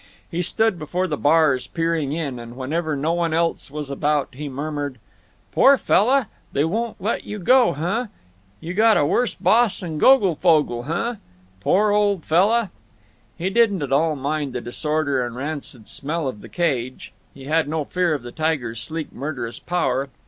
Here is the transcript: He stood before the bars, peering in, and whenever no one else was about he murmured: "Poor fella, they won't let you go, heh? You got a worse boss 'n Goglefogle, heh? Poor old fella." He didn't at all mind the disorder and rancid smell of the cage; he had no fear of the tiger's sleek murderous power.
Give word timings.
He 0.31 0.41
stood 0.41 0.79
before 0.79 1.05
the 1.05 1.15
bars, 1.15 1.67
peering 1.67 2.11
in, 2.11 2.39
and 2.39 2.55
whenever 2.57 2.95
no 2.95 3.13
one 3.13 3.35
else 3.35 3.69
was 3.69 3.91
about 3.91 4.29
he 4.31 4.49
murmured: 4.49 4.97
"Poor 5.51 5.77
fella, 5.77 6.27
they 6.53 6.65
won't 6.65 6.99
let 6.99 7.23
you 7.25 7.37
go, 7.37 7.73
heh? 7.73 8.07
You 8.59 8.73
got 8.73 8.97
a 8.97 9.05
worse 9.05 9.35
boss 9.35 9.83
'n 9.83 9.99
Goglefogle, 9.99 10.87
heh? 10.87 11.17
Poor 11.59 11.91
old 11.91 12.23
fella." 12.25 12.71
He 13.37 13.51
didn't 13.51 13.83
at 13.83 13.93
all 13.93 14.15
mind 14.15 14.53
the 14.53 14.61
disorder 14.61 15.23
and 15.23 15.35
rancid 15.35 15.87
smell 15.87 16.27
of 16.27 16.41
the 16.41 16.49
cage; 16.49 17.13
he 17.35 17.43
had 17.45 17.67
no 17.69 17.85
fear 17.85 18.15
of 18.15 18.23
the 18.23 18.31
tiger's 18.31 18.81
sleek 18.81 19.13
murderous 19.13 19.59
power. 19.59 20.09